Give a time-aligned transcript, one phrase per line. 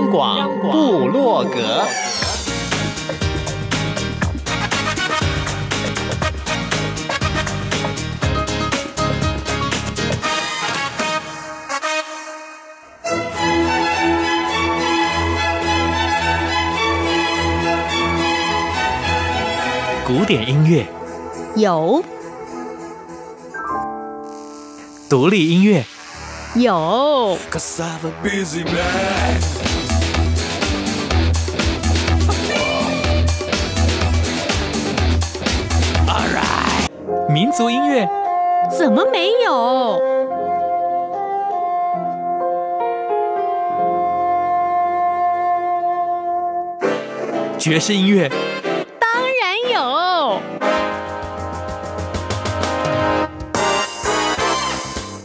[0.00, 1.84] 央广布洛格，
[20.06, 20.86] 古典音乐。
[21.56, 22.02] 有，
[25.10, 25.84] 独立音乐。
[26.54, 27.36] 有。
[37.40, 38.06] 民族音乐
[38.70, 39.98] 怎么没有？
[47.58, 48.28] 爵士音乐
[48.98, 50.38] 当然有。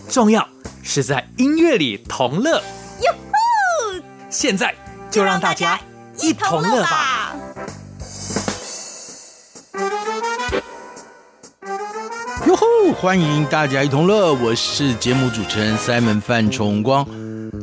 [0.07, 0.47] 重要
[0.83, 2.61] 是在音乐里同乐。
[3.02, 4.02] 哟呼！
[4.29, 4.73] 现在
[5.11, 5.77] 就让大家
[6.21, 7.14] 一同乐吧。
[13.06, 17.06] 欢迎大家一同乐，我是节目主持人 Simon 范崇光。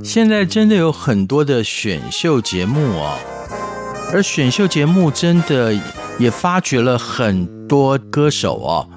[0.05, 3.19] 现在真的有很多的选秀节目哦，
[4.13, 5.77] 而选秀节目真的
[6.17, 8.89] 也发掘了很多歌手哦。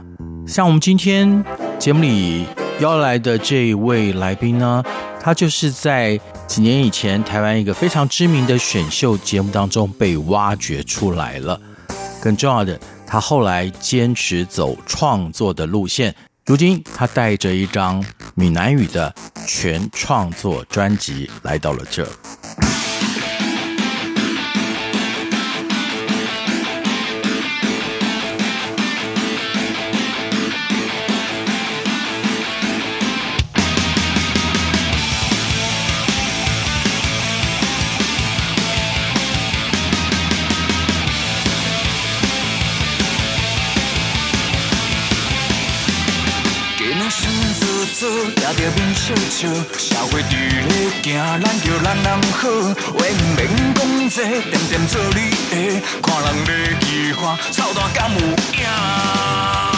[0.45, 1.43] 像我们今天
[1.79, 2.45] 节目里
[2.79, 4.83] 邀来的这一位来宾呢，
[5.19, 6.15] 他就是在
[6.45, 11.59] 几年以前台湾一个非常知名的选秀节目当中被挖掘出来了。
[12.21, 12.79] 更重要的。
[13.07, 16.13] 他后来坚持走创作的路线，
[16.45, 19.11] 如今他带着一张闽南语的
[19.47, 22.07] 全创作专辑来到了这。
[48.05, 50.69] 也着面笑笑，社会伫咧
[51.03, 52.43] 行，咱叫人人好，
[52.93, 53.39] 话毋免
[53.73, 53.77] 讲
[54.09, 59.74] 多，点点做你的，看人咧奇花，草大敢有影？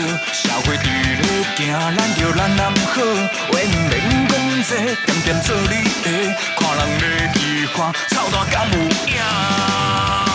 [0.00, 1.22] 笑，社会伫咧
[1.56, 3.02] 行，咱着人人好，
[3.50, 3.92] 话毋免
[4.28, 4.32] 讲
[4.68, 4.70] 这，
[5.06, 10.29] 点点做你的，看人咧喜欢，草大敢有影？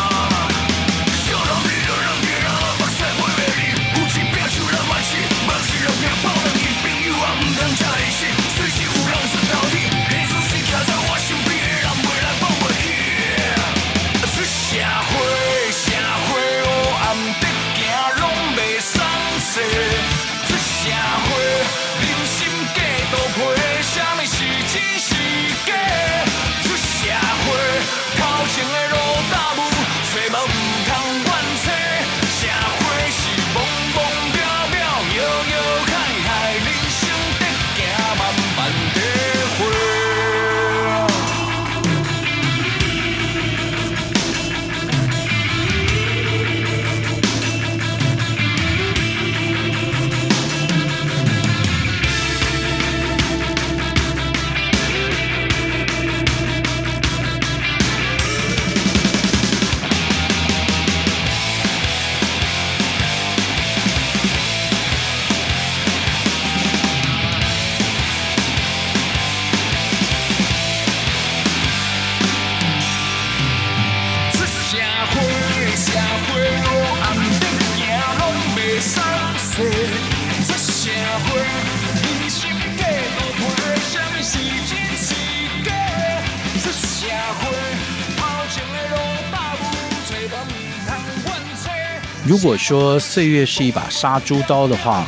[92.67, 95.05] 说岁月是一把杀猪刀的话，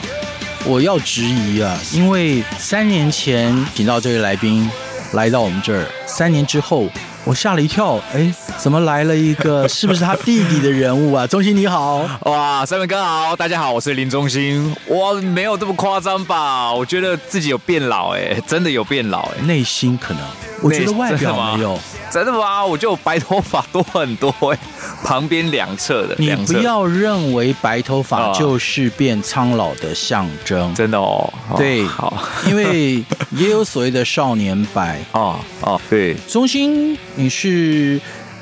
[0.63, 4.69] 我要质疑啊，因为三年前请到这位来宾
[5.13, 6.87] 来到我们这儿，三年之后。
[7.23, 9.67] 我吓了一跳，哎，怎么来了一个？
[9.67, 11.27] 是不是他弟弟的人物啊？
[11.27, 14.73] 中兴你好，哇，三位哥好，大家好，我是林中兴。
[14.87, 16.71] 哇，没有这么夸张吧？
[16.71, 20.21] 我觉得自己有变老，哎，真的有变老，哎，内心可能，
[20.61, 21.77] 我觉得外表没有。
[22.09, 22.65] 真的吗？
[22.65, 24.59] 我就白头发多很多哎，
[25.03, 26.15] 旁边两侧的。
[26.17, 31.31] 你不要认为白头发就是变苍老的象征，真的哦。
[31.57, 36.15] 对，好，因为也有所谓的少年白 哦哦，对。
[36.27, 37.99] 中心，你是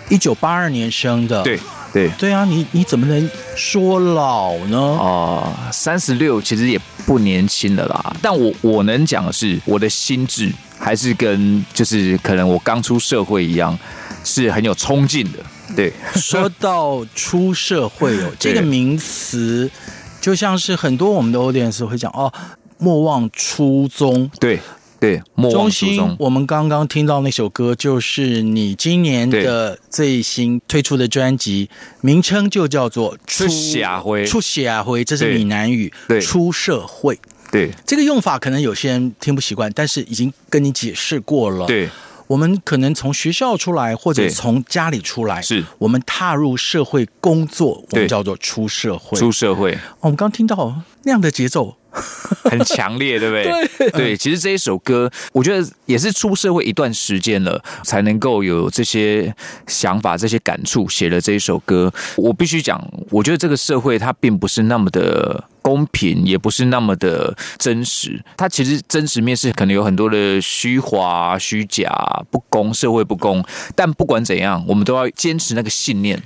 [0.10, 1.60] 一九八二年生的，对
[1.92, 4.78] 对对啊，你你怎么能说老呢？
[4.78, 8.16] 哦，三十六其实也不年轻了啦。
[8.22, 10.52] 但我我能讲的是，我的心智。
[10.78, 13.80] 还是跟就是可能我刚出社会一样，
[14.26, 15.40] 是很有冲劲的。
[15.74, 19.72] 对，说到出社会哦， 这个名词
[20.20, 22.32] 就像是很多我们的 audience 会讲哦，
[22.78, 24.30] 莫忘初衷。
[24.38, 24.60] 对
[25.00, 25.98] 对，莫忘初衷。
[25.98, 31.70] 中心，我们刚刚听到那首歌，就是你今年的最新推出的专辑，
[32.02, 34.26] 名称就叫做《出社会》。
[34.28, 35.92] 出社会，这是闽南语。
[36.08, 37.20] 对，出社会。
[37.52, 41.66] 对，这个用法可能有些人听不习惯，但是已经跟你解释过了。
[41.68, 41.90] 对，
[42.28, 49.18] 我们可能从学校出来，或者从家里出来，是我们踏入社会工作，我们叫做出社会。
[49.18, 51.76] 出社会，我们刚听到那样的节奏。
[52.44, 53.68] 很强烈，对不对？
[53.78, 59.34] 对，对，其实这一首歌，我觉得也是出社会一段时间了，才能够有这些
[59.68, 61.92] 想法、这些感触，写了这一首歌。
[62.18, 68.22] 我必须讲，我觉得这个社会它并不是那么的公平，也不是那么的真实。
[68.38, 71.90] 它其实真实面是可能有很多的虚华、虚假、
[72.30, 73.44] 不公、社会不公。
[73.76, 76.22] 但不管怎样，我们都要坚持那个信念，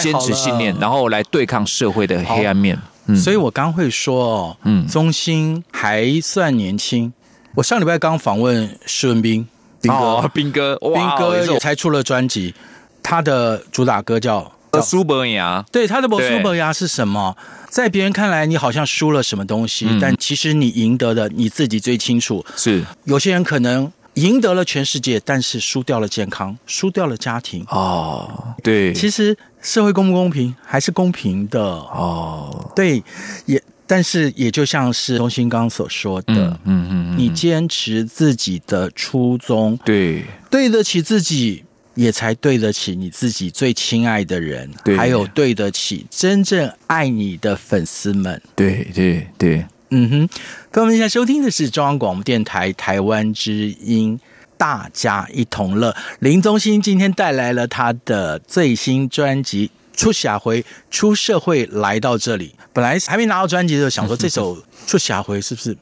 [0.00, 2.78] 坚持信念，然后来对抗社会的黑暗面。
[3.16, 7.12] 所以我刚会说，嗯，中兴还算年轻。
[7.54, 9.46] 我上礼拜刚访问施文斌，
[9.80, 12.54] 斌哥，斌哥，斌哥也才出了专辑，
[13.02, 15.62] 他的主打歌叫《苏伯牙》。
[15.72, 17.36] 对，他的《苏伯牙》是什么？
[17.68, 22.44] 在别人看来，你好像输了什么东西，但其实你赢得的你自己最清楚。
[22.56, 23.92] 是有些人可能。
[24.14, 27.64] 赢得了全世界，但是输掉了健康，输掉了家庭。
[27.68, 31.60] 哦，对，其实社会公不公平还是公平的。
[31.60, 33.02] 哦，对，
[33.46, 41.64] 也但是也就像是钟兴刚所说的，嗯嗯，嗯，你坚持自己的初衷，对，对得起自己，
[41.94, 48.40] 也才对得起你自己最亲爱的人，对，还有对得起真正爱你的粉丝们。
[48.54, 49.66] 对对对。
[49.90, 50.28] 嗯哼，
[50.70, 54.20] 朋友们现在收听的是中央广播电台台湾之音，
[54.58, 55.96] 大家一同乐。
[56.18, 64.56] 林宗兴今天带来了他的最新专辑《出社会》，出社会来到这里，本来还没拿到专辑的时候，想说这首
[64.86, 65.74] 《出社会》是不是？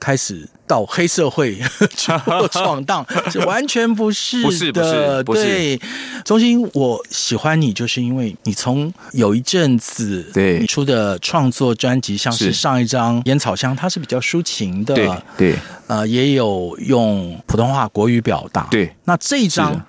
[0.00, 1.56] 开始到黑社会
[1.96, 2.12] 去
[2.50, 4.48] 闯荡，这 完全不是的。
[4.48, 5.80] 不是不是，不是对，
[6.24, 15.54] 中心，我喜欢你，就是因为你从有一阵子对你出的创作专辑，像是上一张《烟草香》，它是比较抒情的，对对，
[15.86, 18.68] 呃，也有用普通话国语表达。
[18.70, 19.84] 对，那这一张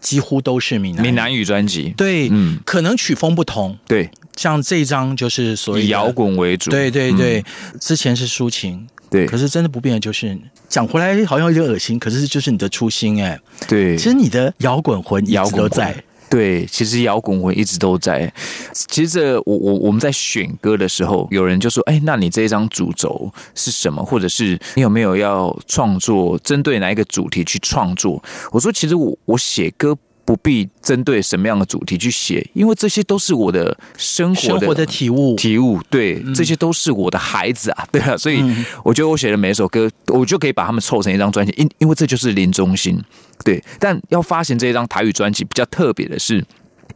[0.00, 1.92] 几乎都是闽南闽南语专辑。
[1.96, 3.76] 对，嗯，可能曲风不同。
[3.86, 6.70] 对，像这一张就是所以摇滚为主。
[6.70, 7.44] 对对对，
[7.80, 8.86] 之前是抒情。
[9.12, 10.36] 对，可是真的不变的就是
[10.68, 13.38] 讲回来好像有点恶心，可是就是你的初心哎。
[13.68, 15.94] 对，其实你的摇滚魂一直都在。
[16.30, 18.32] 对，其实摇滚魂一直都在。
[18.72, 24.02] 其实这我我我们在选歌的时候，有人就说：“哎，那你这一张主轴是什么？
[24.02, 35.34] 或者是你有没有要创作针对哪一个主题去创作？”我说：“其实我我写歌。”不必针对什么样的主题去写，因为这些都是我的生活的生活的体悟。
[35.34, 38.42] 体悟，对，这些都是我的孩子啊，对啊，所以
[38.84, 42.98] 我觉得我写的每一首歌，我就可以把他们凑成一张专辑，因因为这就是林中心。
[43.44, 46.44] 对，但要发行这一张台语专辑，比较特别的是，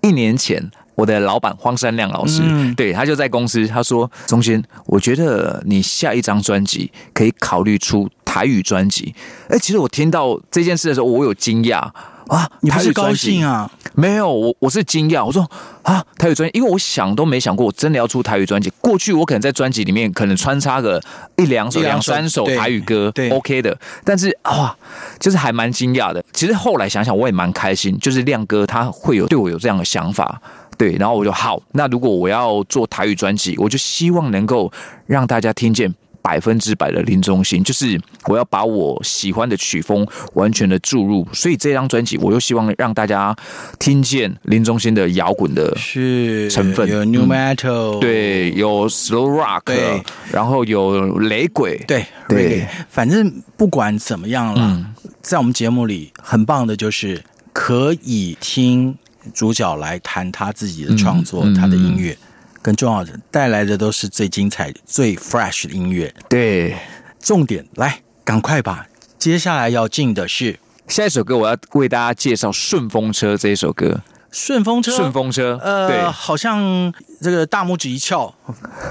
[0.03, 9.13] 一年前我的老板荒山亮老师，嗯、对，他就在公司，他说：“中兴，我觉得你下一张专辑可以考虑出台语专辑。”
[9.51, 11.91] 哎，其实我听到这件事的时候，我有惊讶。
[12.29, 13.71] 啊，你不是高兴啊？
[13.95, 15.25] 没有，我我是惊讶。
[15.25, 15.49] 我说
[15.83, 18.71] 啊，台语专辑，因为我想都没想过，我真的要出台语专辑。
[18.81, 21.01] 过去我可能在专辑里面可能穿插个
[21.37, 23.79] 一两首、两三首台语歌对，OK 的。
[24.05, 24.77] 但是啊，
[25.21, 26.25] 就是还蛮惊讶的。
[26.33, 30.41] 其实后来想想，我也蛮开心，就是亮哥他会有对我有这样的想法，
[30.77, 30.97] 对。
[30.97, 34.71] 然后我就好，那如果我要做台语专辑，我就希望能够
[35.07, 35.95] 让大家听见。
[36.27, 40.05] 百分之百的林中心，就是我要把我喜欢的曲风
[40.35, 43.33] 完全的注入，所以这张专辑我又希望让大家
[43.79, 50.03] 听见林中心的摇滚的是成分，有 New Metal，、嗯、对，有 Slow Rock，对，
[50.33, 54.93] 然后有雷鬼，对对，对，反正不管怎么样了，嗯、
[55.23, 58.93] 在我们节目里很棒的就是可以听
[59.33, 62.19] 主角来谈他自己的创作，嗯、他的音乐。
[62.67, 66.13] 更重要的，带来的都是最精彩、最 fresh 的音乐。
[66.29, 66.77] 对，
[67.21, 68.89] 重点来，赶快吧！
[69.17, 70.59] 接下来要进的是
[70.89, 74.03] 下一首歌，我要为大家介绍《顺风车》这一首歌。
[74.33, 76.93] 顺风车，顺风车，呃，对，好像
[77.23, 78.35] 这个大拇指一翘，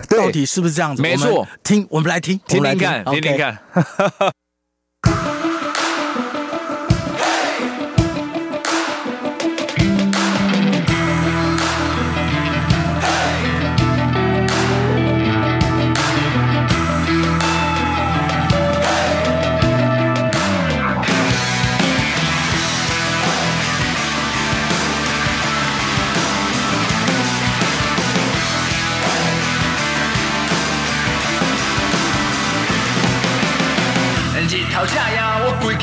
[0.08, 1.02] 到底是不是这样子？
[1.02, 3.60] 没错，听，我们来听，听听看，听听看。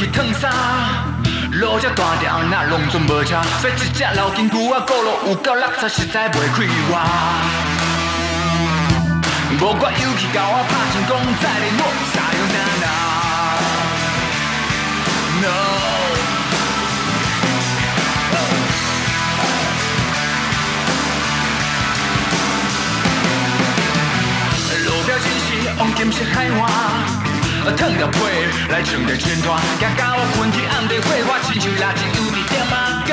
[0.03, 0.51] 去烫衫，
[1.53, 3.41] 路这大条，哪拢总无车。
[3.61, 6.99] 说一只老金龟仔，过路有够落差，实在袂开我。
[9.61, 11.81] 无我勇气，甲我拍成功，再来我
[12.13, 12.87] 撒悠那那。
[15.41, 15.47] No，
[24.85, 25.47] 路标真是
[25.79, 27.22] 黄金色海岸。
[27.71, 28.19] 烫着被
[28.71, 32.75] 来穿着全团，行到昏天暗地，火花亲像蜡烛，有一点仔
[33.07, 33.11] 假。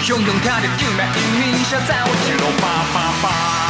[0.00, 3.69] 雄雄听着救命音乐声，在我一路叭叭叭。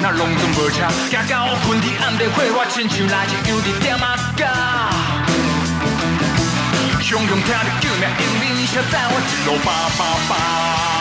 [0.00, 4.46] 那，拢总无车，行到昏天暗地，火花亲像蜡烛，有一点仔假。
[7.02, 10.97] 雄雄听着救命音铃声，载我一路叭叭叭。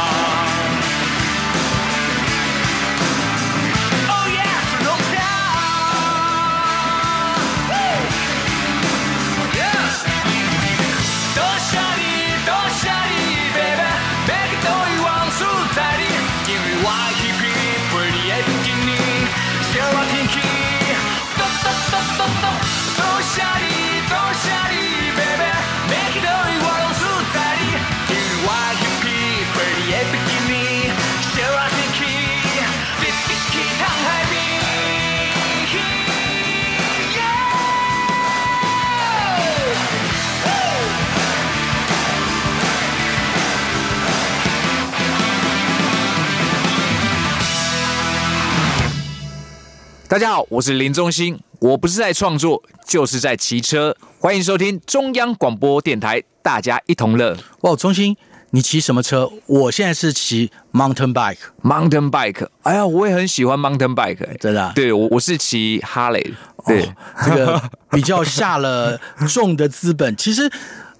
[50.17, 53.95] 大家好，我是林中兴，我不是在创作，就是在骑车。
[54.17, 57.37] 欢迎收听中央广播电台，大家一同乐。
[57.61, 58.17] 哇，中兴，
[58.49, 59.31] 你骑什么车？
[59.45, 61.37] 我现在是骑 mountain bike。
[61.61, 64.71] mountain bike，哎呀，我也很喜欢 mountain bike，真的、啊。
[64.73, 66.33] 对，我我是骑哈雷。
[66.65, 68.99] 对、哦，这个比较下了
[69.31, 70.13] 重的资本。
[70.17, 70.51] 其实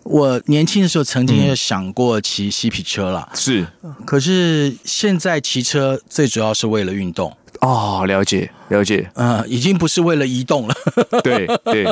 [0.04, 3.66] 我年轻的时候曾经也想过骑嬉皮车了，是。
[4.06, 7.36] 可是现在骑车最主要是为了运动。
[7.62, 10.76] 哦，了解了解，嗯，已经不是为了移动了。
[11.24, 11.86] 对对，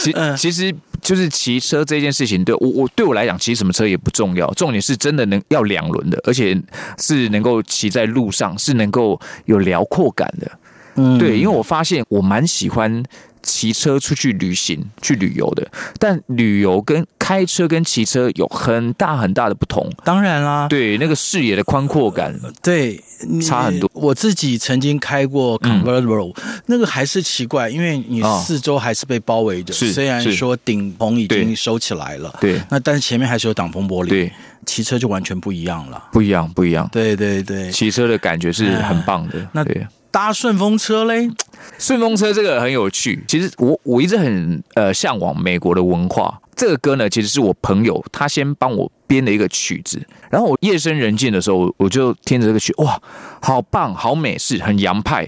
[0.00, 6.60] 其其实就是骑车这件事情，对我我对我来讲，骑什么车也不重要，重点是真的能要两轮的，而且
[6.98, 10.50] 是能够骑在路上，是能够有辽阔感的。
[10.96, 13.02] 嗯，对，因为我发现我蛮喜欢
[13.42, 15.66] 骑车出去旅行、去旅游的，
[15.98, 19.90] 但旅游跟开车跟骑车有很大很大的不同。
[20.04, 23.02] 当然啦，对那个视野的宽阔感，对，
[23.46, 23.90] 差很多。
[23.94, 29.72] 我自己曾经开过 convertible，、嗯、那个还是奇怪，因为你四周还是被包围的。
[29.72, 34.08] 是、哦，虽然说顶棚已经收起来了，对，那但是前面还是有挡风玻璃。
[34.08, 34.32] 对，
[34.66, 36.88] 骑车就完全不一样了，不一样，不一样。
[36.92, 39.48] 对对对，骑车的感觉是很棒的。
[39.52, 39.86] 那对。
[40.10, 41.30] 搭顺风车嘞，
[41.78, 43.22] 顺风车这个很有趣。
[43.28, 46.40] 其实我我一直很呃向往美国的文化。
[46.56, 49.98] 这个歌呢，其实是我朋友他先帮我编的一个曲子，
[50.28, 53.00] 然后我夜深人静的时候，我就听着这个曲，哇，
[53.40, 55.26] 好棒，好美式，很洋派。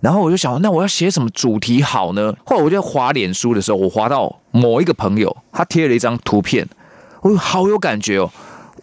[0.00, 2.34] 然后我就想，那我要写什么主题好呢？
[2.44, 6.68] 后来我就滑脸书的时候，我滑到某一个朋友，他贴了一张图片，
[7.20, 8.32] 我好有感觉哦。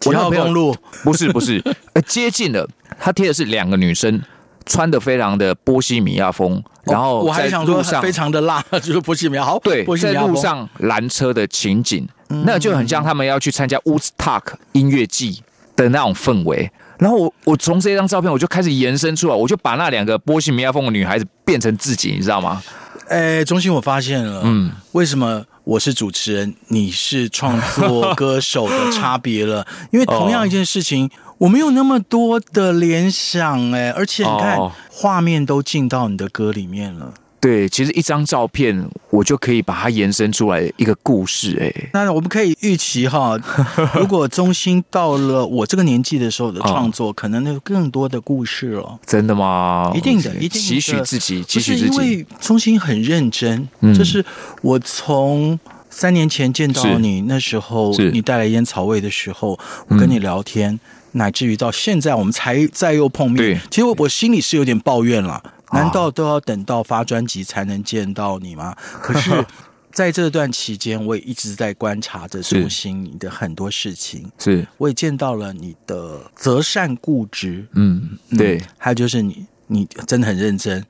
[0.06, 0.74] 我号公路？
[1.04, 2.66] 不是不是，呃，接近了。
[2.98, 4.22] 他贴的是两个女生。
[4.70, 9.44] 穿的非常的波西米亚风，然后我还想说非常的辣， 就是波西米亚。
[9.44, 12.08] 好，对，在路上拦车的情景，
[12.46, 15.42] 那就很像他们要去参加 Woodstock 音乐季
[15.76, 16.72] 的那种氛围。
[17.00, 22.62] 然后我我从这张照片我就开始延伸出来，我就把那两个波西米亚风的女孩子变成自己，你知道吗？
[23.08, 29.66] 哎，中心我发现了，嗯，为什么我是主持人，你是创作歌手的差别了？
[29.92, 31.10] 因为同样一件事情。
[31.40, 37.14] 我没有那么多的联想哎，而且你看、哦、画面都进到你的歌里面了。
[37.42, 41.90] 对，其实一张照片我就可以把它延伸出来一个故事哎。
[41.94, 43.40] 那我们可以预期哈，
[43.96, 49.00] 如果中心到了我这个年纪的时候的创作，哦、可能有更多的故事了。
[49.06, 49.90] 真的吗？
[49.96, 50.60] 一定的，一定的。
[50.60, 51.96] 期许自己，期许自己。
[51.96, 54.24] 因为中心很认真，嗯、就是
[54.62, 55.58] 我从
[55.90, 60.74] 三年前见到你那时候，你带来烟草味的时候，我跟你聊天。
[60.74, 60.80] 嗯
[61.14, 63.38] 乃至于到现在，我们才再又碰面。
[63.38, 65.42] 对，其实我我心里是有点抱怨了。
[65.72, 68.76] 难道都要等到发专辑才能见到你吗？
[69.04, 69.46] 可是，
[69.92, 74.28] 在这段期间，我也一直在观察着中兴你的很多事情。
[74.40, 77.68] 是，我也见到了你的择善固执。
[77.74, 78.58] 嗯，对。
[78.58, 80.84] 嗯，还有就是你，你真的很认真。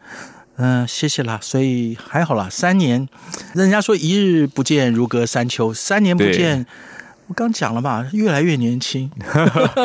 [0.55, 1.37] 嗯，呃，谢谢啦。
[1.41, 3.05] 所以还好啦，三年，
[3.53, 6.65] 人家说一日不见如隔三秋，三年不见。
[7.29, 9.09] 我刚讲了嘛，越来越年轻。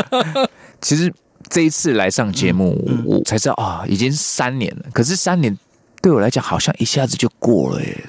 [0.80, 1.12] 其实
[1.50, 4.86] 这一次来上节目，嗯嗯、我才知道啊，已经三年了。
[4.94, 5.54] 可是三年
[6.00, 8.02] 对我来讲，好像一下子就过了耶。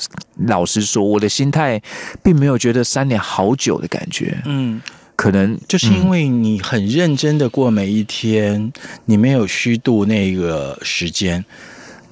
[0.48, 1.82] 老实说，我的心态
[2.24, 4.42] 并没有觉得三年好久的感觉。
[4.46, 4.82] 嗯，
[5.18, 11.44] 可能就是因为你很认真的过每一天，嗯、你没有虚度那个时间。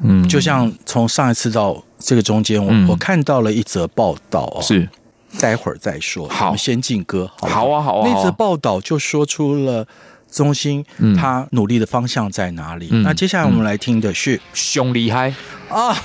[0.01, 4.89] 嗯，就像从上一次到这个中间，我、嗯、我看到了一则报道是。
[5.39, 7.29] 待会儿再说，好，我们先进歌。
[7.39, 8.09] 好，好啊，好啊。
[8.09, 9.85] 那则报道就说出了
[10.31, 10.83] 中心
[11.15, 12.89] 他努力的方向在哪里。
[12.91, 15.33] 嗯、那接下来我们来听的是《熊厉害》
[15.73, 15.95] 啊，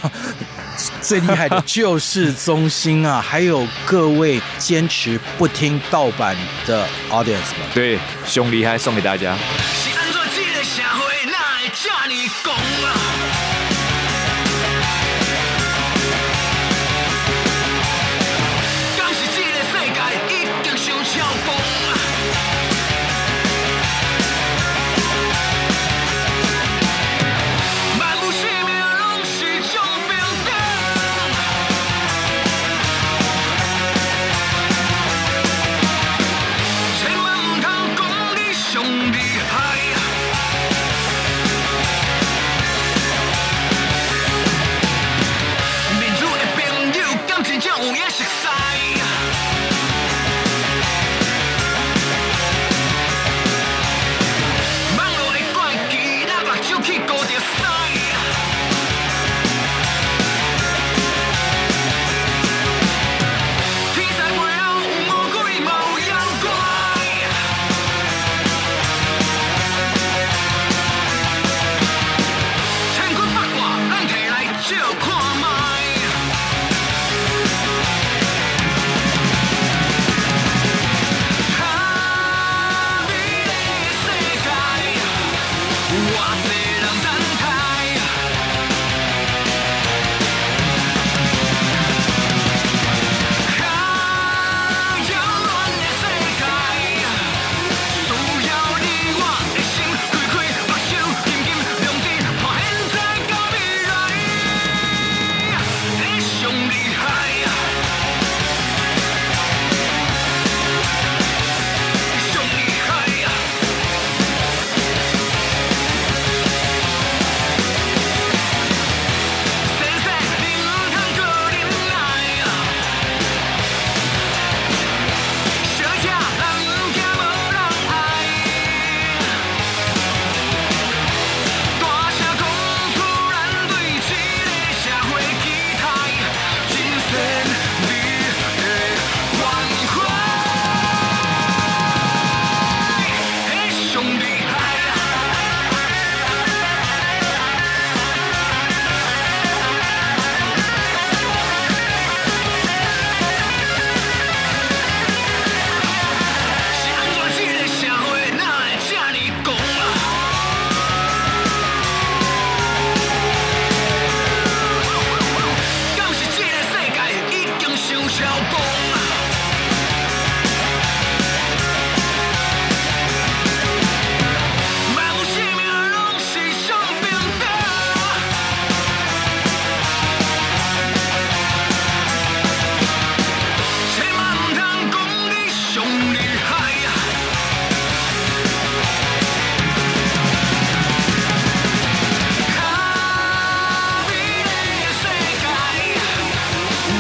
[1.01, 6.37] 最厉害的就是中心啊， 还有各位坚持不听盗版
[6.67, 9.37] 的 audience 们，对，《熊厉害》送给大家。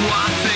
[0.06, 0.47] What's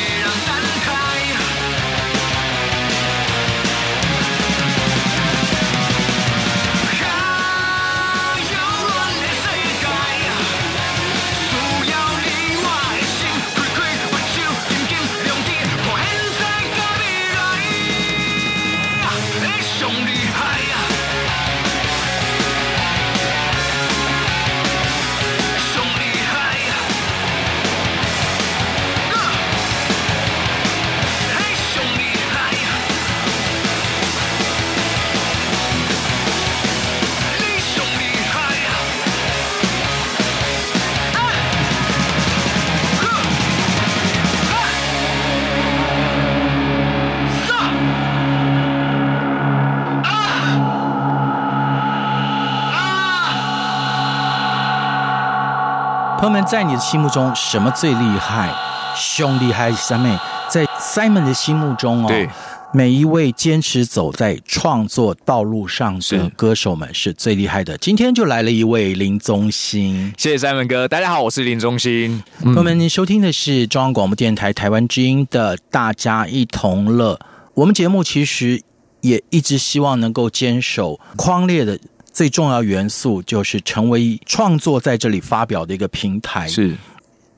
[56.53, 58.55] 在你的心目中，什么最厉害？
[58.95, 60.15] 兄弟还是三妹？
[60.51, 62.29] 在 Simon 的心目中哦，对，
[62.75, 67.79] 每一位坚持走在创作道路上的歌手们是最厉害的。
[67.79, 72.23] 今天就来了一位林宗兴，谢谢 Simon 哥，大家好，我是林宗兴。
[72.43, 77.15] 朋友们，您收听的是中央广播电台台湾之音的《大家一同乐》。
[77.55, 78.61] 我们节目其实
[79.01, 81.79] 也一直希望能够坚守框列的
[82.13, 86.47] 最重要元素，就是成为创作在这里发表的一个平台。
[86.47, 86.77] 是。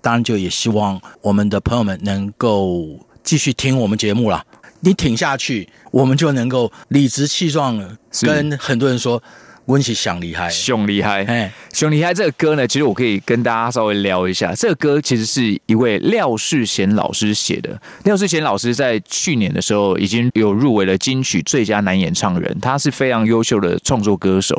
[0.01, 4.45] 当然，就也希望我们的朋友们能够继续听我们节目了。
[4.81, 9.23] 你挺下去，我们就能够理直气壮的跟很多人说。
[9.67, 12.13] 温习想厉害，熊厉害，哎，熊厉害！
[12.13, 14.53] 这个歌呢，其实我可以跟大家稍微聊一下。
[14.55, 17.81] 这个歌其实是一位廖世贤老师写的。
[18.05, 24.55] 廖世贤老师在去年的时候已经有入围了金曲最佳男演唱人，他是非常优秀的创作歌手。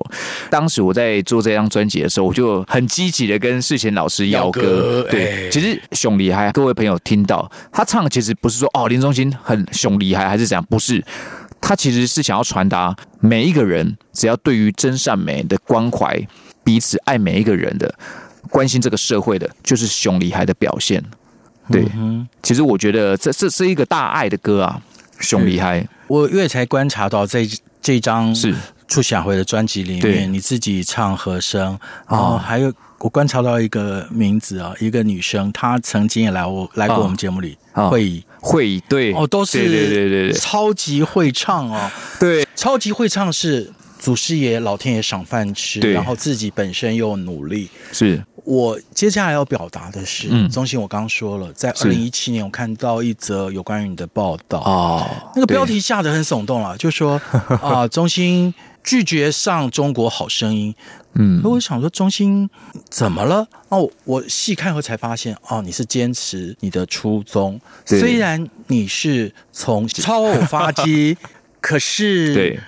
[0.49, 5.05] 当时我在做这张专辑的时候，我就很积极的跟世贤老师邀歌。
[5.11, 11.03] 对，其实熊厉害，各位朋友听到他唱的，其实不是说哦林宗兴很熊厉害还是怎样，不是。
[11.67, 16.15] 他其实是想要传达每一个人，只要对于真善美的关怀，
[16.63, 17.91] 彼此爱每一个人的，
[18.51, 21.03] 关心这个社会的，就是熊厉害的表现。
[21.71, 24.79] 对，嗯、其实我觉得这这是一个大爱的歌啊，
[25.19, 25.87] 熊厉害。
[26.05, 27.49] 我因为才观察到这
[27.81, 28.53] 这张是。
[28.87, 31.75] 出想回的专辑里面，你自己唱和声，
[32.07, 32.71] 然后还有。
[32.99, 43.71] 我观察到一个名字啊，一个女生，她曾经也来我来过我们节目里，慧仪，慧仪，对，哦，都是对对对对对，超级会唱哦，对，超级会唱是
[44.05, 47.67] 祖师爷老天爷赏饭吃，然后自己本身又努力。
[47.91, 57.19] 是我接下来要表达的是，嗯，宗兴，我刚刚说了，在二零一七年，我看到一则有关于你的报道哦，那个标题下得很耸动了，就说
[57.59, 60.75] 啊，中心拒绝上中国好声音。
[61.15, 62.47] 嗯，我想说，中心
[62.87, 63.47] 怎么了？
[63.69, 67.59] 哦，我细看后才发现，哦，你是坚持你的初衷。
[67.83, 71.17] 虽然你是从超偶发机，
[71.59, 72.59] 可是对，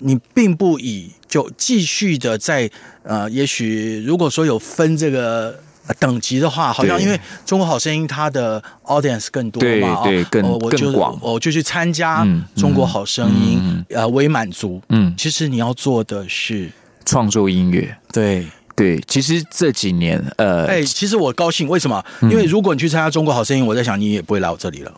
[0.00, 2.70] 你并不以就继续的在
[3.02, 5.58] 呃，也许如果说有分这个
[5.98, 12.26] 等级的话，好像因为中国好声音它的 audience 更多嘛，对，对，更我就更广，我就去参加
[12.56, 14.80] 中国好声音，嗯嗯、呃，为满足。
[14.88, 16.70] 嗯，其实你要做的是。
[17.06, 22.02] 创作音乐，对对，其实这几年，呃，哎，其实我高兴，为什么？
[22.22, 24.92] 因为如果你去参加《中国好声音》，我在想你也不会来我这里了。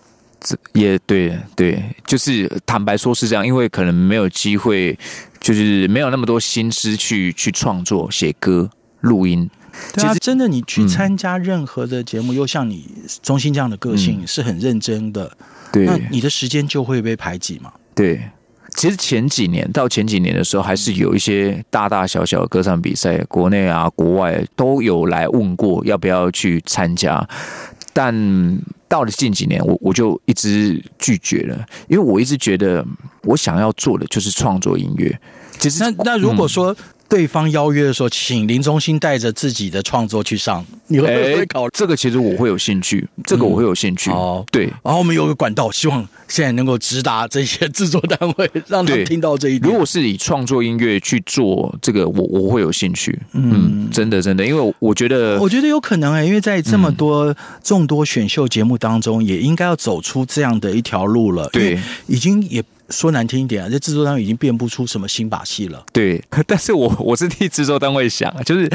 [0.47, 4.97] 这也对对，就是坦白说是这样，因为可能没有机会，
[5.41, 9.51] 就是没有那么多心思去去创作、写歌、录音。
[9.93, 12.89] 对啊，其实真的，你去参加任何的节目，嗯、又像你
[13.23, 17.73] 中心这样的个性，是很认真的，嗯、对，那你的时间就会被排挤嘛？
[17.95, 18.21] 对。
[18.75, 27.27] 其实前几年到前几年的时候，还是有一些大大小小的歌唱比赛，国内啊、国外都有来问过要不要去参加。
[27.95, 28.15] 但
[28.89, 32.85] 到了近几年，我我就一直拒绝了，因为我一直觉得
[33.23, 35.21] 我想要做的就是创作音乐。
[35.59, 36.77] 其实那那如果说。
[37.07, 41.71] 嗯对方邀约的时候，请林中兴带着自己的创作去上，你会不会考虑？
[41.73, 44.11] 这个其实我会有兴趣，这个我会有兴趣。
[44.11, 44.65] 哦、嗯，对。
[44.83, 49.71] 然后我们有个管道，希望现在能够直达这些制作单位，让他们听到这一点。
[49.71, 53.17] 如果是以创作音乐去做这个，我我会有兴趣。
[53.35, 61.49] 嗯，嗯，真的真的，因为我觉得，我觉得有可能哎、欸，因为在这么多众多选秀节目当中，也应该要走出这样的一条路了。
[61.53, 62.63] 对，已经也。
[62.91, 65.85] 说难听一点啊，这制作单位已经变不出什么新把戏了。
[65.93, 68.69] 对，但是我 我是替制作单位想，就是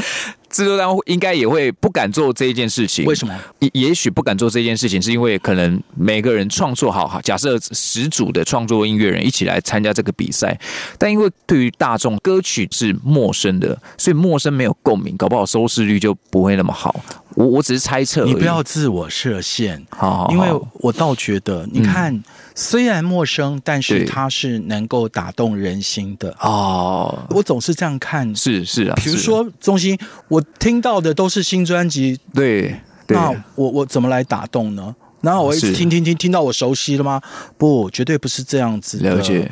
[0.50, 3.06] 制作单位应该也会不敢做这一件事情。
[3.06, 3.34] 为什么？
[3.60, 10.60] 也也许不敢做这件事情，是因为可能每个人创作好哈，假设十组的创作音乐人一起来参加这个比赛，
[10.98, 16.94] 但因为对于大众歌曲是陌生的，所以陌生没有共鸣，搞不好收视率就不会那么好。
[17.36, 19.82] 我我只是猜测，你不要自我设限。
[19.90, 22.14] 好，好，因为我倒觉得，你看。
[22.14, 27.26] 嗯虽然陌生，但是它是能够打动人心的哦。
[27.30, 28.96] 我总是这样看，是是啊。
[28.98, 32.76] 比如说中心，我听到的都是新专辑，对，
[33.08, 34.96] 那我我怎么来打动呢？
[35.22, 37.22] 然后我一直听听听，听到我熟悉了吗？
[37.58, 39.16] 不，绝对不是这样子的。
[39.16, 39.50] 了解，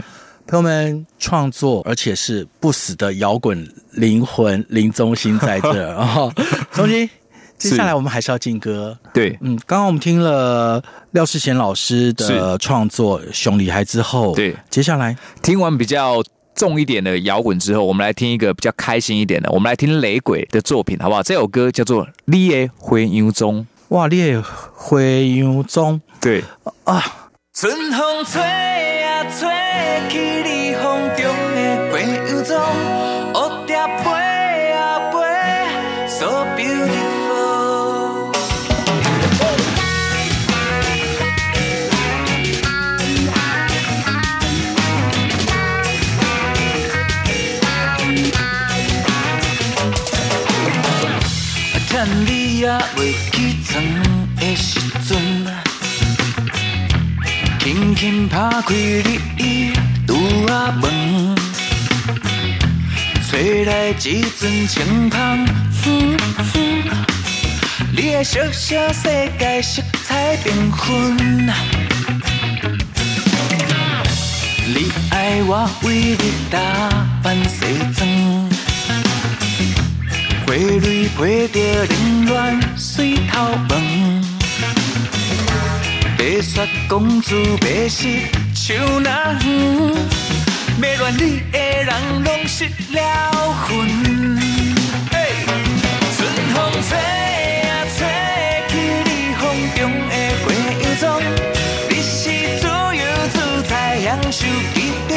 [0.47, 6.29] 朋友们，创作而且是不死的摇滚灵魂林 中心在这啊，
[6.71, 7.09] 宗兴。
[7.59, 16.23] 接下来我们还是要进歌，对，嗯，刚刚我们听了廖世贤老师的创作《熊女孩》之后，对，接下来听完比较
[16.55, 21.21] 重一点的摇滚之后，我们来听一个比较开心一点的，我们来听雷鬼的作品，好不好？
[21.21, 26.43] 这首歌叫做《你的花样中》，哇，你的花样中，对。
[26.85, 27.03] 啊。
[27.51, 28.41] 春风吹
[29.03, 29.49] 啊吹
[30.07, 30.17] 去
[30.47, 32.55] 你风中的花样中，
[57.99, 58.73] 轻轻拍开
[59.37, 59.73] 你
[60.07, 60.15] 拄
[60.47, 61.35] 仔门，
[63.29, 65.45] 吹来一阵清风，
[65.85, 66.17] 嗯
[66.55, 66.83] 嗯，
[67.91, 71.51] 你的小小世界色彩缤纷，
[74.65, 76.57] 你爱我为你打
[77.21, 77.65] 扮西
[77.97, 78.07] 装。
[80.47, 83.75] 花蕊配着冷暖水头毛，
[86.19, 88.05] 白雪公主白色
[88.53, 89.47] 像那远，
[90.81, 92.99] 要恋你的人拢失了
[93.63, 93.87] 魂。
[96.17, 96.19] 春
[96.53, 96.89] 风吹
[97.63, 97.97] 啊吹
[98.67, 98.71] 去
[99.05, 99.41] 你风
[99.77, 99.79] 中
[100.09, 101.01] 的花样妆，
[101.89, 102.19] 你是
[102.59, 103.01] 自由
[103.31, 103.35] 自
[103.69, 103.71] 在
[104.03, 104.77] 享受其
[105.07, 105.15] 中。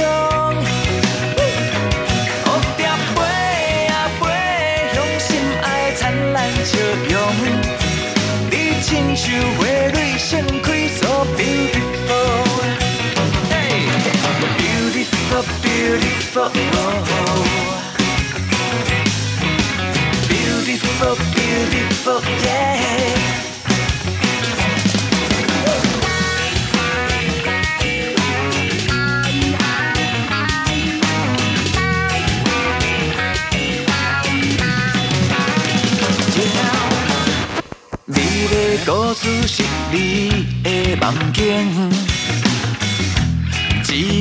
[9.15, 9.29] 笑
[15.83, 16.55] beautiful，beautiful
[20.29, 23.43] beautiful，beautiful beautiful yeah。
[38.85, 42.02] 故事是你的梦境，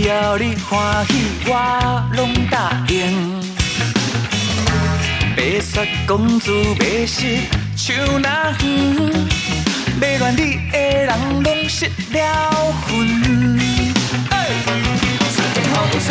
[0.01, 1.13] 只要你欢喜，
[1.45, 3.39] 我拢答应。
[5.35, 7.23] 白雪公主白色
[7.75, 8.67] 像那远，
[10.01, 13.21] 要恋你的人拢失了魂。
[15.35, 15.37] 春
[15.69, 16.09] 风吹，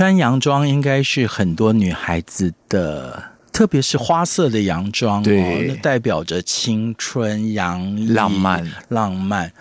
[0.00, 9.52] 穿洋装应该是很多女孩子的，特别是花色的洋装，对，那代表着青春、洋溢、浪漫、浪漫。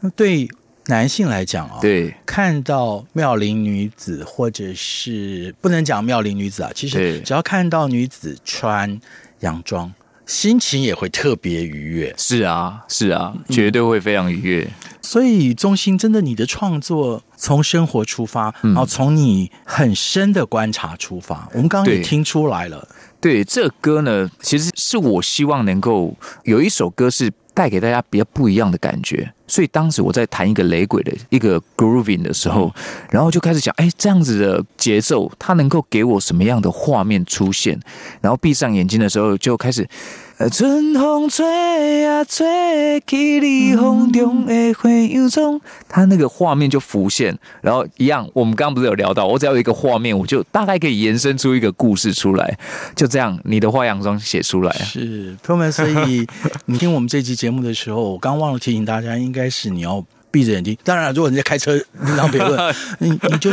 [0.00, 0.48] 那对
[0.86, 8.98] 男性来讲啊，对，看到妙龄女子，或者是不能讲妙龄女子啊，其实只要看到女子穿
[9.40, 9.92] 洋装，
[10.32, 12.14] 心情也会特别愉悦。
[12.16, 14.64] 是啊，是啊，绝对会非常愉悦。
[14.64, 22.88] 嗯所以，宗兴真的，你的创作从生活出发，然后从你很深的观察出发，我们刚刚也听出来了。
[23.20, 29.32] 对，对这个歌呢，其实是我希望能够有一首歌是带给大家比较不一样的感觉。
[29.46, 32.72] 所以当时我在弹一个雷鬼的一个 grooving 的时候，
[33.10, 37.78] 然后就开始想，哎，这样子的节奏，它能够给我什么样的画面出现？
[38.22, 39.86] 然后闭上眼睛的时候，就开始。
[40.38, 52.58] 呃春风吹啊吹，起你风中的花样妆，他那个画面就浮现，然后一样，我们刚刚不是有聊到，我只要有一个画面，我就大概可以延伸出一个故事出来，
[52.96, 54.82] 就这样，你的花样妆写出来啊。
[54.84, 56.26] 是，朋友们，所以
[56.64, 60.78] 你听我们这期节目的时候，我刚忘了提醒大家，应该是你要闭着眼睛。
[60.84, 61.74] 当然，如果你在开车，
[62.06, 63.50] 另当别论，你 你就。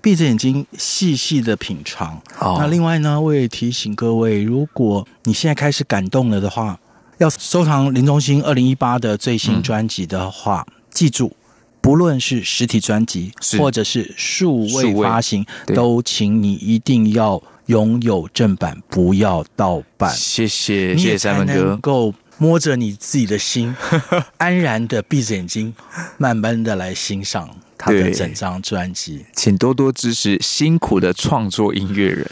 [0.00, 2.18] 闭着眼睛细细的品尝。
[2.34, 6.80] 好，那另外呢，我也提醒各位，如果你现在开始感动了的话，
[7.18, 11.36] 要收藏林中兴二零一八的最新专辑的话，嗯、记住，
[11.82, 20.10] 不论是实体专辑或者是数位发行，都请你一定要拥有正版，不要盗版。
[20.16, 23.72] 谢谢，谢谢三文哥，能够摸着你自己的心，
[24.38, 25.72] 安然的闭着眼睛，
[26.18, 27.48] 慢慢的来欣赏。
[27.78, 29.24] 他的整张专辑。
[29.34, 32.28] 请多多支持辛苦的创作音乐人。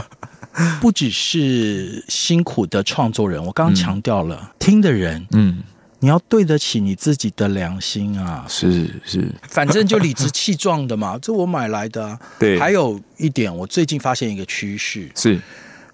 [0.80, 5.62] 不只是辛苦的创作人，我刚刚强调了，听的人，嗯，
[6.00, 8.46] 你要对得起你自己的良心啊！
[8.48, 12.18] 是是，反正就理直气壮的嘛，这我买来的啊。
[12.38, 15.38] 对，还有一点，我最近发现一个趋势，是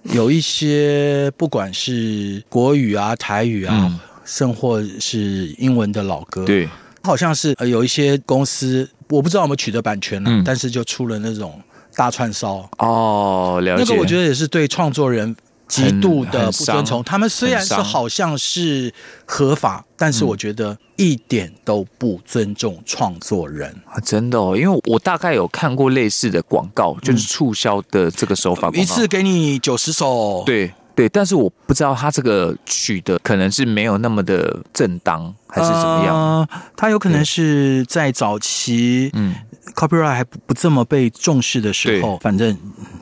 [0.04, 6.68] 有一些不管是国语啊、台语啊，嗯甚或是英文的老歌，对，
[7.02, 11.60] 好像是呃有一些公司，我不知道有没有取得版权了、嗯但是就出了那种
[11.96, 13.82] 大串烧，哦，了解。
[13.82, 15.34] 那个我觉得也是对创作人
[15.70, 17.02] 极度的不尊很重。
[17.04, 18.92] 他们虽然是好像是
[19.24, 23.70] 合法，但是我觉得一点都不尊重创作人。
[23.87, 36.14] 啊，真的哦，因为我大概有看过类似的广告，就是促销的这个手法一次给你九十首，对对，但是我不知道他这个取的可能是没有那么的正当，还是怎么样？
[36.14, 39.34] 呃，他有可能是在早期，嗯
[39.74, 42.54] ，copyright 还不不这么被重视的时候，反正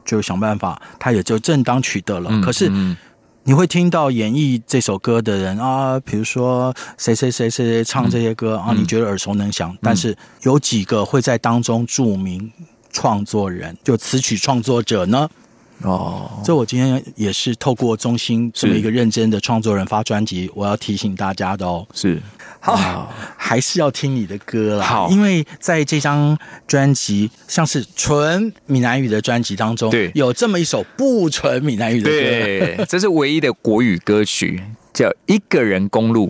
[0.04, 2.30] 就想办法，他也就正当取得了。
[2.30, 2.96] 嗯可是嗯。
[3.42, 8.76] 你会听到演绎这首歌的人啊，比如说谁谁谁谁谁唱这些歌、啊，嗯。
[8.80, 12.52] 你觉得耳熟能详，但是有几个会在当中注明
[12.92, 15.28] 创作人，就词曲创作者呢？
[15.82, 21.86] 哦，这我今天也是透过中心这么一个认真的创作人发专辑，我要提醒大家的哦。
[21.94, 22.20] 是
[22.60, 24.84] 好，还是要听你的歌啦。
[24.84, 26.36] 好因为在这张
[26.66, 34.60] 专辑，像是纯闽南语的专辑当中，对有这么一首不纯闽南语的歌，对，这是唯一的国语歌曲，
[34.92, 36.28] 叫《一个人公路》。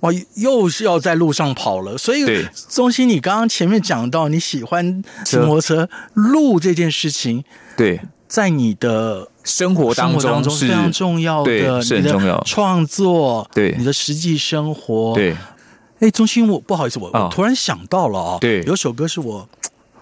[0.00, 1.96] 哇，又是要在路上跑了。
[1.96, 7.42] 所以，中心，你刚刚前面讲到你喜欢骑摩托车路这件事情，
[7.74, 12.34] 对，在你的生活当中中是非常重要的，对是很重要。
[12.34, 13.74] 你的创作，对。
[13.78, 15.36] 你的实际生活，对，
[16.00, 18.62] 哎，中心，我不好意思，我、哦我突然想到了哦，对。
[18.62, 19.48] 有首歌是我，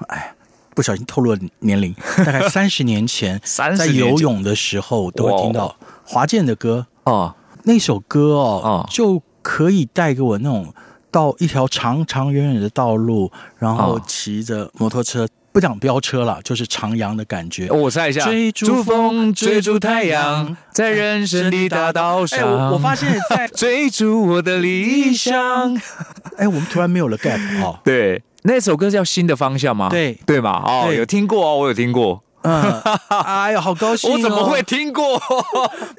[0.08, 0.34] 哎，
[0.74, 10.72] 不小心透露了年龄， 大概三十年前， 30在游泳的时候都会听到华健的歌，哦，那首歌哦，哦就可以带给我那种
[11.10, 17.70] 到一条长长远远的道路，然后哦骑着摩托车，不讲飙车了，就是徜徉的感觉。
[17.70, 22.50] 我猜一下，追逐风追逐太阳，在人生的大道哎，上。
[22.50, 25.78] 我我发现在 追逐我的理想。
[26.38, 27.78] 哎，我们突然没有了 gap 哦。
[27.84, 29.88] 对，那首歌叫《新的方向》吗？
[29.90, 30.62] 对对嘛？
[30.64, 32.22] 哦，有听过哦，我有听过。
[32.44, 34.14] 嗯， 哎呀，好高兴、哦！
[34.14, 35.20] 我怎么会听过？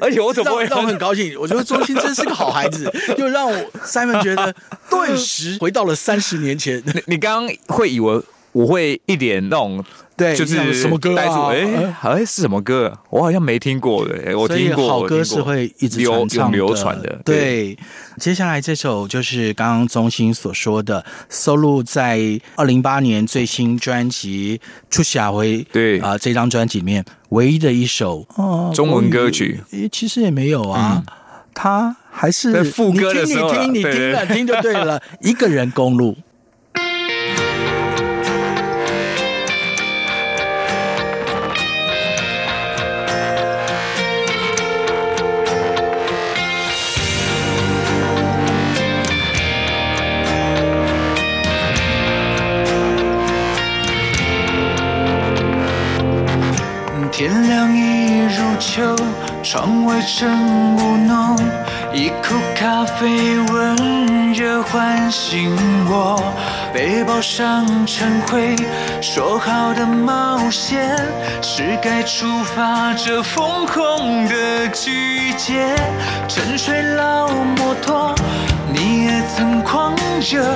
[0.01, 1.33] 而且我怎么会让让我很高兴？
[1.39, 4.53] 我觉得周星真是个好孩子，又让我 Simon 觉得
[4.89, 6.83] 顿时回到了三十年前。
[6.85, 8.21] 你你刚刚会以为
[8.53, 9.83] 我会一脸那种
[10.15, 11.49] 对，就是什么歌啊？
[11.49, 12.97] 哎哎是什么歌？
[13.09, 14.15] 我好像没听过的。
[14.25, 17.19] 哎我听过，好歌是会一直流传唱流传的。
[17.25, 17.75] 对，
[18.19, 22.19] 接下来这首就是刚刚中心所说的，收录在
[22.55, 24.57] 二零零八年最新专辑
[24.89, 31.03] 《出下回》对啊、这张专辑里面唯一的一首、哦、中文歌曲国语诶其实也没有啊。
[31.55, 34.99] 它还是副歌的时候你听，你听，你听了，听就对了。
[35.21, 36.15] 一个人公路。
[57.23, 58.93] 天亮已入秋，
[59.41, 61.37] 窗外晨雾浓，
[61.93, 65.55] 一口咖啡温热唤醒
[65.89, 66.21] 我，
[66.73, 68.53] 背包上尘灰，
[69.01, 70.97] 说好的冒险
[71.41, 75.73] 是该出发这疯狂的季节，
[76.27, 78.13] 沉睡老摩托，
[79.35, 80.53] 曾狂热，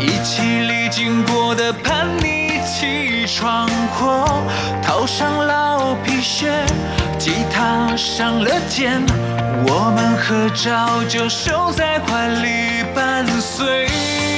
[0.00, 2.44] 一起历经过的叛逆。
[2.66, 4.42] 起闯祸，
[4.82, 6.50] 套上老皮靴，
[7.18, 9.04] 吉他上了肩，
[9.66, 14.33] 我们合照就守在怀里伴随。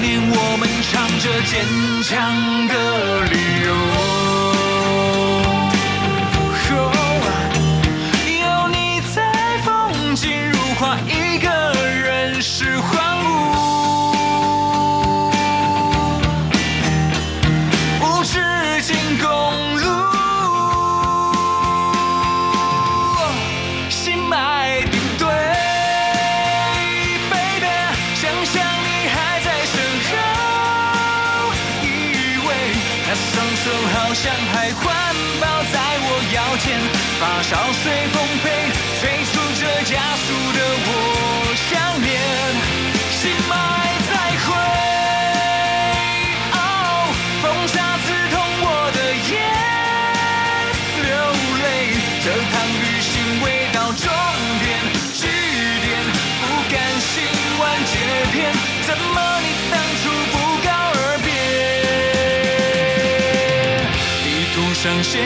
[0.00, 1.64] 年我们唱着坚
[2.02, 3.36] 强的理
[3.66, 4.09] 由。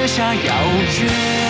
[0.07, 1.43] 下邀约。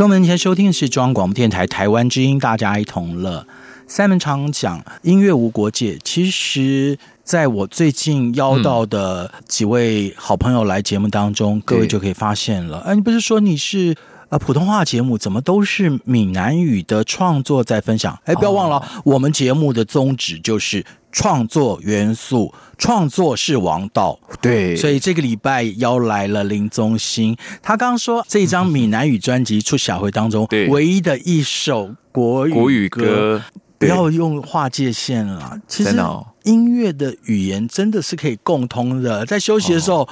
[0.00, 3.46] 朋友们，今天收听的是中央广播电台台湾之音，大家一同乐。
[3.86, 12.78] 三门常讲音乐无国界，其实在我最近邀到的几位好朋友来节目当中，嗯、各位就可以发现了。
[12.78, 13.94] 哎，你不是说你是
[14.30, 18.18] 呃普通话节目，怎么都是闽南语的创作在分享？
[18.24, 20.84] 哎，不要忘了，哦、我们节目的宗旨就是。
[21.12, 24.16] 创作元素，创作是王道。
[24.40, 27.36] 对，所以这个礼拜邀来了林宗兴。
[27.60, 33.42] 他刚刚说这张闽南语专辑出小会当中，对，唯一的一首国语国语歌，
[33.76, 35.60] 不要用划界线了。
[35.66, 35.96] 其实
[36.44, 39.26] 音乐的语言真的是可以共通的。
[39.26, 40.02] 在休息的时候。
[40.02, 40.08] 哦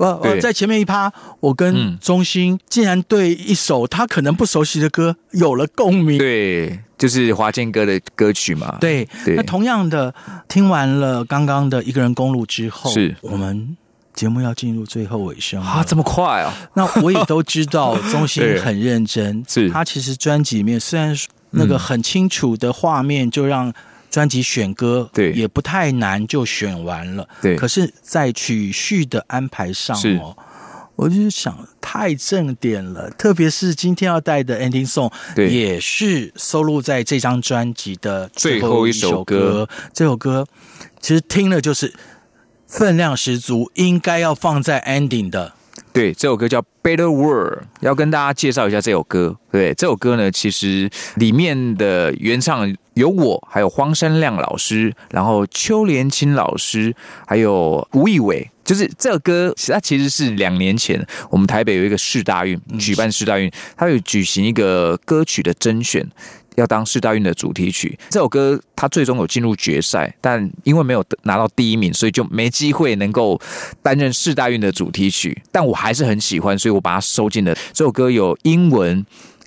[0.00, 6.16] 呃呃，在前面一趴，我跟钟欣竟然对一首他可能不熟悉的歌有了共鸣。
[6.16, 8.78] 对，就是华健哥的歌曲嘛。
[8.80, 10.14] 对，对，那同样的，
[10.48, 13.76] 听完了刚刚的一个人公路之后，是我们
[14.14, 16.50] 节目要进入最后尾声啊，这么快啊？
[16.74, 19.44] 那我也都 知道，钟欣很认真。
[19.46, 21.14] 是他其实专辑里面虽然
[21.50, 23.70] 那个很清楚的画面，就让。
[24.10, 27.26] 专辑选歌对也不太难，就选完了。
[27.40, 30.36] 对，可是，在曲序的安排上哦，
[30.96, 33.08] 我就是想太正点了。
[33.12, 39.68] 特别是今天要带的 ending song，对，也是收录在这张专辑的最后一首歌。
[39.94, 40.46] 这首歌
[41.00, 41.94] 其实听了就是
[42.66, 45.54] 分量十足，应该要放在 ending 的。
[45.92, 49.36] 对，这首歌叫《Better World》，要跟大家介绍一下这首歌。
[49.50, 56.94] 对，这首歌呢，其实里面的原唱有我，还有荒山亮老师，然后邱连青老师，
[57.26, 58.48] 还有吴义伟。
[58.62, 66.06] 就是这首歌，它其实是两年前我们台北有一个世大运，举办世大运，它有举行一个歌曲的甄选。
[66.56, 73.40] 要当世大运的主题曲，这首歌它最终有进入决赛，但因为没有拿到第一名，所以就没机会能够
[73.82, 75.40] 担任世大运的主题曲。
[75.50, 77.54] 但我还是很喜欢，所以我把它收进了。
[77.72, 79.06] 这首歌有英文、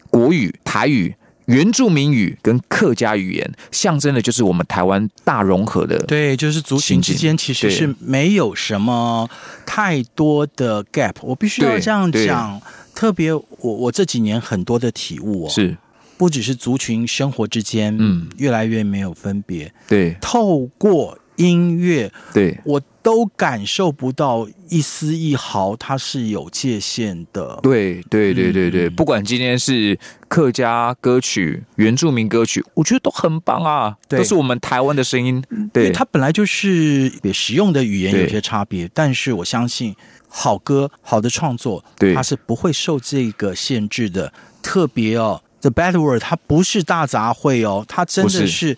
[0.10, 1.14] 国语、台语、
[1.46, 5.98] 原住民语跟客家语言，象征的就是我们台湾大融合的。
[6.00, 9.30] 对，就是族群之间其实是没有什么
[9.66, 11.16] 太多的 gap。
[11.22, 12.62] 我必须要这样讲，
[12.94, 15.78] 特别我我这几年很多的体悟哦，是。
[16.16, 19.74] 不只是族群生活之间，嗯，越来越没有分别。
[19.88, 27.60] 对，透过音乐，对我都感受不到一丝一毫，它是有界限的。
[27.62, 35.44] 对对对对对，不管今天是客家歌曲、原住民歌曲，我觉得都很棒啊，对都是我们台湾的声音。
[35.74, 39.94] 对，它本来就是使用的语言有些差别，但是我相信
[40.30, 44.32] 好歌、好的创作，对，它是不会受这个限制的。
[44.62, 48.78] 特别哦，The Bad Word 它不是大杂烩哦，它真的是。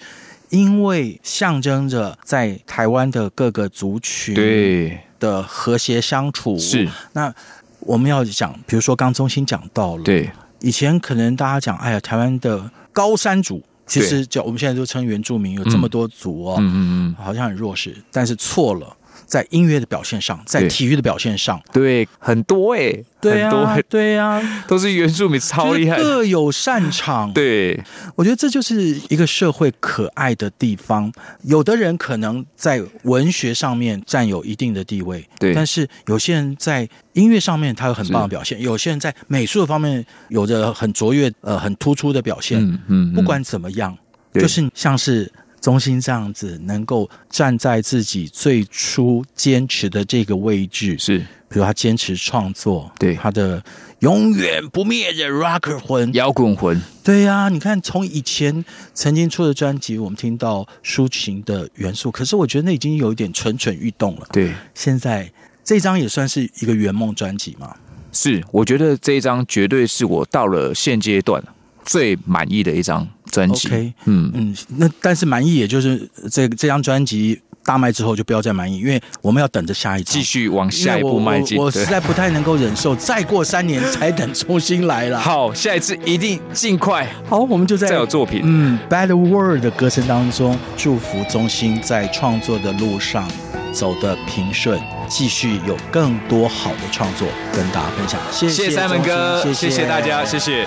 [0.50, 5.00] 因为象征着在台湾的各个族群对。
[5.18, 6.58] 的和谐相处。
[6.60, 7.34] 是，那
[7.80, 10.30] 我们要讲，比如说刚中心讲到了，对，
[10.60, 18.96] 以前可能大家讲，哎呀，台湾的高山族，其实叫我们现在都称原住民，有这么多族哦，嗯嗯嗯，好像很弱势，但是错了。
[19.26, 27.32] 在音乐的表现上，在体育的表现上，对，对很多哎、欸，对啊，对呀、啊， 都是原住民超厉害，各有擅长。
[27.34, 27.82] 对，
[28.16, 31.12] 我觉得这就是一个社会可爱的地方。
[31.44, 42.60] 有的人可能在文学上面占有一定的地位，对，但是有些人在音乐上面他有很棒的表现，有些人在美术方面有着很卓越、呃很突出的表现。
[42.62, 43.98] 嗯嗯，不管怎么样，
[44.34, 45.32] 就是像是。
[45.66, 51.18] 中心这样子能够站在自己最初坚持的这个位置，是，
[51.50, 53.64] 比如他坚持创作，对他的
[54.02, 58.64] 永远不灭的 rocker 魂、摇滚魂，对呀、啊，你看从以前
[58.94, 64.28] 曾经出的专辑，我们听到抒情的元素，可是我觉得那已经有一点蠢蠢欲动了。
[64.32, 65.28] 对，现在
[65.64, 67.76] 这张也算是一个圆梦专辑嘛？
[68.12, 71.44] 是，我觉得这一张绝对是我到了现阶段
[71.84, 73.08] 最满意的一张。
[73.36, 81.58] 专辑，okay, 嗯嗯，那但是满意，也就是这这张专辑大卖之后就不要再满意，因为我们要等着下一张，继续往下一步迈进。
[81.58, 85.20] 我实在不太能够忍受再过三年才等重新来了。
[85.22, 87.08] 好，下一次一定尽快。
[87.28, 93.28] 好，我们就在再有作品，嗯，Bad Word 的歌声当中，祝福中心在创作的路上
[93.74, 94.80] 走得平顺，
[95.10, 98.20] 继续有更多好的创作跟大家分享。
[98.32, 100.66] 谢谢三门哥，谢谢大家，谢谢。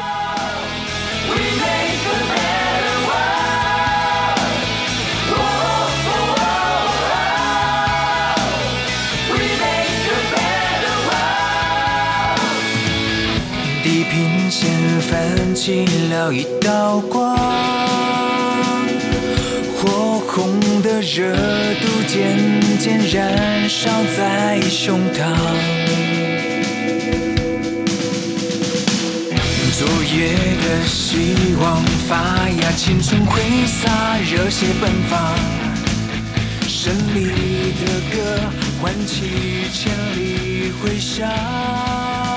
[15.01, 17.37] 泛起了一道光，
[19.77, 21.35] 火红的热
[21.81, 22.37] 度渐
[22.79, 25.25] 渐燃烧在胸膛。
[29.79, 30.35] 昨夜
[30.65, 35.35] 的希望发芽，青春挥洒，热血奔放。
[36.67, 38.17] 胜利的歌
[38.81, 42.28] 唤起千里回响。